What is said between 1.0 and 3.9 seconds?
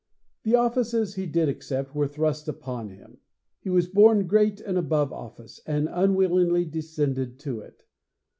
he did accept were thrust upon him. He was